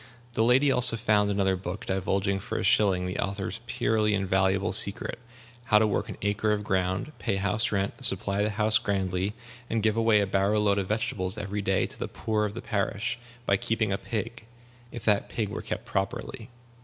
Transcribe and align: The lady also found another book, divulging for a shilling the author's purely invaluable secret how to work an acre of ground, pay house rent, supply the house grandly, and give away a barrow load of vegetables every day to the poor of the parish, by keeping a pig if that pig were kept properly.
The 0.33 0.41
lady 0.43 0.71
also 0.71 0.97
found 0.97 1.29
another 1.29 1.55
book, 1.55 1.85
divulging 1.85 2.39
for 2.39 2.57
a 2.57 2.63
shilling 2.63 3.05
the 3.05 3.19
author's 3.19 3.59
purely 3.67 4.15
invaluable 4.15 4.71
secret 4.71 5.19
how 5.65 5.77
to 5.77 5.85
work 5.85 6.09
an 6.09 6.17
acre 6.23 6.51
of 6.53 6.63
ground, 6.63 7.11
pay 7.19 7.35
house 7.35 7.71
rent, 7.71 8.03
supply 8.03 8.41
the 8.41 8.49
house 8.49 8.79
grandly, 8.79 9.33
and 9.69 9.83
give 9.83 9.95
away 9.95 10.19
a 10.19 10.25
barrow 10.25 10.59
load 10.59 10.79
of 10.79 10.87
vegetables 10.87 11.37
every 11.37 11.61
day 11.61 11.85
to 11.85 11.99
the 11.99 12.07
poor 12.07 12.45
of 12.45 12.55
the 12.55 12.63
parish, 12.63 13.19
by 13.45 13.57
keeping 13.57 13.93
a 13.93 13.97
pig 13.99 14.43
if 14.91 15.05
that 15.05 15.29
pig 15.29 15.49
were 15.49 15.61
kept 15.61 15.85
properly. 15.85 16.49